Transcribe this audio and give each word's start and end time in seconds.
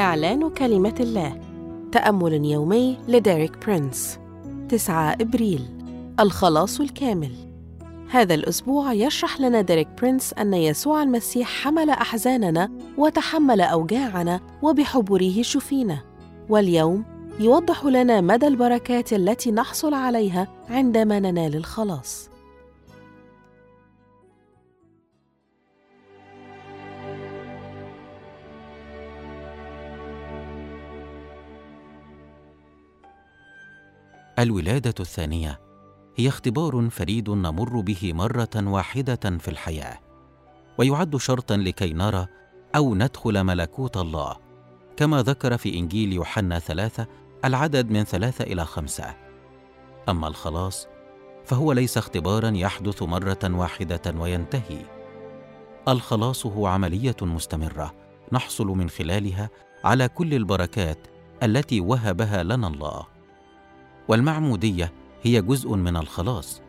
إعلان 0.00 0.50
كلمة 0.50 0.94
الله. 1.00 1.40
تأمل 1.92 2.44
يومي 2.44 2.96
لديريك 3.08 3.66
برينس. 3.66 4.18
9 4.68 5.12
إبريل. 5.12 5.62
الخلاص 6.20 6.80
الكامل. 6.80 7.32
هذا 8.10 8.34
الأسبوع 8.34 8.92
يشرح 8.92 9.40
لنا 9.40 9.60
ديريك 9.60 9.88
برينس 10.00 10.32
أن 10.32 10.54
يسوع 10.54 11.02
المسيح 11.02 11.48
حمل 11.48 11.90
أحزاننا 11.90 12.70
وتحمل 12.98 13.60
أوجاعنا 13.60 14.40
وبحبره 14.62 15.42
شفينا. 15.42 15.98
واليوم 16.48 17.04
يوضح 17.40 17.84
لنا 17.84 18.20
مدى 18.20 18.46
البركات 18.46 19.12
التي 19.12 19.50
نحصل 19.50 19.94
عليها 19.94 20.48
عندما 20.70 21.20
ننال 21.20 21.56
الخلاص. 21.56 22.29
الولادة 34.40 34.94
الثانية. 35.00 35.60
هي 36.16 36.28
اختبار 36.28 36.88
فريد 36.90 37.30
نمر 37.30 37.80
به 37.80 38.12
مرة 38.12 38.50
واحدة 38.56 39.38
في 39.38 39.48
الحياة. 39.48 39.98
ويعد 40.78 41.16
شرطا 41.16 41.56
لكي 41.56 41.92
نرى 41.92 42.26
أو 42.76 42.94
ندخل 42.94 43.44
ملكوت 43.44 43.96
الله. 43.96 44.36
كما 44.96 45.22
ذكر 45.22 45.56
في 45.56 45.78
إنجيل 45.78 46.12
يوحنا 46.12 46.58
ثلاثة 46.58 47.06
العدد 47.44 47.90
من 47.90 48.04
ثلاثة 48.04 48.44
إلى 48.44 48.64
خمسة. 48.64 49.16
أما 50.08 50.28
الخلاص 50.28 50.86
فهو 51.44 51.72
ليس 51.72 51.98
اختبارا 51.98 52.50
يحدث 52.50 53.02
مرة 53.02 53.38
واحدة 53.44 54.14
وينتهي. 54.16 54.84
الخلاص 55.88 56.46
هو 56.46 56.66
عملية 56.66 57.16
مستمرة 57.22 57.94
نحصل 58.32 58.66
من 58.66 58.90
خلالها 58.90 59.50
على 59.84 60.08
كل 60.08 60.34
البركات 60.34 60.98
التي 61.42 61.80
وهبها 61.80 62.42
لنا 62.42 62.66
الله. 62.68 63.19
والمعمودية 64.10 64.92
هي 65.22 65.42
جزء 65.42 65.74
من 65.74 65.96
الخلاص. 65.96 66.62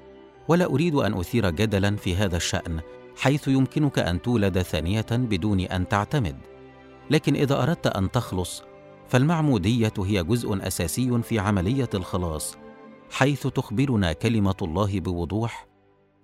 ولا 0.48 0.66
أريد 0.66 0.96
أن 0.96 1.14
أثير 1.14 1.50
جدلا 1.50 1.96
في 1.96 2.16
هذا 2.16 2.38
الشأن 2.38 2.82
حيث 3.18 3.48
يمكنك 3.48 4.00
أن 4.00 4.22
تولد 4.22 4.62
ثانية 4.62 5.06
بدون 5.12 5.60
أن 5.60 5.88
تعتمد. 5.88 6.38
لكن 7.10 7.36
إذا 7.36 7.64
أردت 7.64 7.88
أن 7.88 8.12
تخلص 8.12 8.64
فالمعمودية 9.08 9.94
هي 9.98 10.24
جزء 10.24 10.68
أساسي 10.68 11.22
في 11.22 11.40
عملية 11.40 11.90
الخلاص 11.94 12.58
حيث 13.12 13.48
تخبرنا 13.48 14.14
كلمة 14.14 14.56
الله 14.62 15.00
بوضوح 15.00 15.68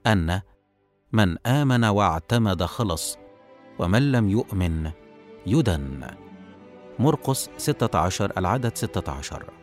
أن 0.07 0.41
من 1.11 1.37
آمن 1.47 1.83
واعتمد 1.83 2.63
خلص 2.63 3.17
ومن 3.79 4.11
لم 4.11 4.29
يؤمن 4.29 4.91
يدن. 5.45 6.07
مرقس 6.99 7.49
16 7.57 8.31
العدد 8.37 8.77
16 8.77 9.56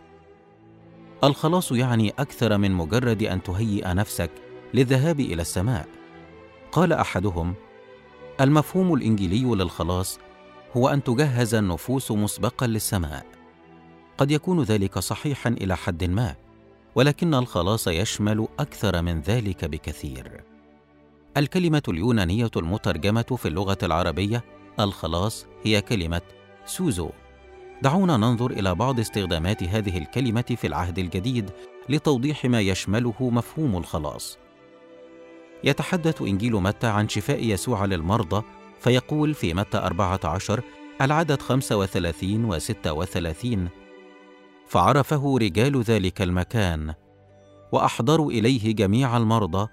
الخلاص 1.24 1.72
يعني 1.72 2.10
أكثر 2.18 2.58
من 2.58 2.72
مجرد 2.72 3.22
أن 3.22 3.42
تهيئ 3.42 3.94
نفسك 3.94 4.30
للذهاب 4.74 5.20
إلى 5.20 5.42
السماء. 5.42 5.88
قال 6.72 6.92
أحدهم 6.92 7.54
المفهوم 8.40 8.94
الإنجيلي 8.94 9.44
للخلاص 9.44 10.18
هو 10.76 10.88
أن 10.88 11.04
تجهز 11.04 11.54
النفوس 11.54 12.10
مسبقا 12.10 12.66
للسماء. 12.66 13.26
قد 14.18 14.30
يكون 14.30 14.62
ذلك 14.62 14.98
صحيحا 14.98 15.50
إلى 15.50 15.76
حد 15.76 16.04
ما 16.04 16.34
ولكن 16.94 17.34
الخلاص 17.34 17.88
يشمل 17.88 18.48
أكثر 18.58 19.02
من 19.02 19.20
ذلك 19.20 19.64
بكثير. 19.64 20.44
الكلمة 21.36 21.82
اليونانية 21.88 22.50
المترجمة 22.56 23.36
في 23.38 23.48
اللغة 23.48 23.78
العربية 23.82 24.44
الخلاص 24.80 25.46
هي 25.62 25.80
كلمة 25.80 26.22
سوزو. 26.66 27.10
دعونا 27.84 28.16
ننظر 28.16 28.50
إلى 28.50 28.74
بعض 28.74 29.00
استخدامات 29.00 29.62
هذه 29.62 29.98
الكلمة 29.98 30.56
في 30.56 30.66
العهد 30.66 30.98
الجديد 30.98 31.50
لتوضيح 31.88 32.44
ما 32.44 32.60
يشمله 32.60 33.14
مفهوم 33.20 33.76
الخلاص. 33.76 34.38
يتحدث 35.64 36.22
إنجيل 36.22 36.52
متى 36.52 36.86
عن 36.86 37.08
شفاء 37.08 37.44
يسوع 37.44 37.84
للمرضى 37.84 38.42
فيقول 38.80 39.34
في 39.34 39.54
متى 39.54 39.78
14 39.78 40.62
العدد 41.00 41.42
35 41.42 42.44
و 42.44 42.58
36 42.58 43.68
فعرفه 44.68 45.38
رجال 45.38 45.82
ذلك 45.82 46.22
المكان 46.22 46.94
وأحضروا 47.72 48.30
إليه 48.30 48.74
جميع 48.74 49.16
المرضى 49.16 49.68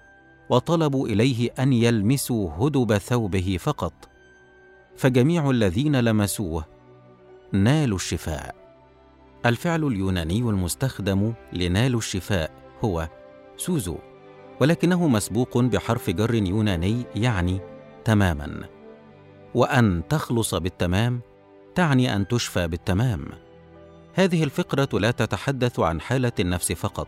وطلبوا 0.50 1.08
إليه 1.08 1.50
أن 1.60 1.74
يلمسوا 1.74 2.50
هدب 2.60 2.98
ثوبه 2.98 3.58
فقط 3.60 3.94
فجميع 4.98 5.50
الذين 5.50 5.96
لمسوه 5.96 6.81
نالوا 7.54 7.98
الشفاء. 7.98 8.56
الفعل 9.46 9.84
اليوناني 9.84 10.40
المستخدم 10.40 11.34
لنالوا 11.54 12.00
الشفاء 12.00 12.52
هو 12.84 13.10
سوزو 13.58 13.98
ولكنه 14.62 15.08
مسبوق 15.08 15.58
بحرف 15.58 16.10
جر 16.10 16.36
يوناني 16.36 17.06
يعني 17.16 17.60
تماما. 18.06 18.62
وأن 19.56 20.02
تخلص 20.10 20.56
بالتمام 20.56 21.22
تعني 21.76 22.16
أن 22.16 22.28
تشفى 22.28 22.68
بالتمام. 22.68 23.26
هذه 24.14 24.44
الفقرة 24.44 25.00
لا 25.00 25.12
تتحدث 25.12 25.80
عن 25.80 26.02
حالة 26.02 26.32
النفس 26.40 26.72
فقط 26.72 27.08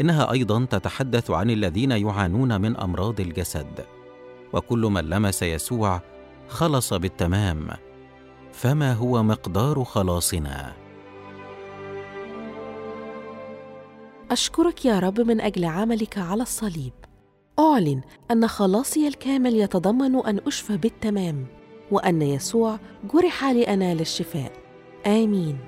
إنها 0.00 0.32
أيضا 0.32 0.64
تتحدث 0.64 1.30
عن 1.30 1.50
الذين 1.50 1.90
يعانون 1.90 2.60
من 2.60 2.76
أمراض 2.76 3.20
الجسد. 3.20 3.84
وكل 4.52 4.80
من 4.80 5.04
لمس 5.04 5.42
يسوع 5.42 6.00
خلص 6.48 6.94
بالتمام. 6.94 7.68
فما 8.52 8.92
هو 8.92 9.22
مقدار 9.22 9.84
خلاصنا؟ 9.84 10.72
أشكرك 14.30 14.84
يا 14.84 14.98
رب 14.98 15.20
من 15.20 15.40
أجل 15.40 15.64
عملك 15.64 16.18
على 16.18 16.42
الصليب. 16.42 16.92
أعلن 17.58 18.00
أن 18.30 18.48
خلاصي 18.48 19.08
الكامل 19.08 19.56
يتضمن 19.56 20.26
أن 20.26 20.40
أشفى 20.46 20.76
بالتمام 20.76 21.46
وأن 21.90 22.22
يسوع 22.22 22.78
جرح 23.14 23.44
لأنال 23.44 24.00
الشفاء. 24.00 24.52
آمين. 25.06 25.58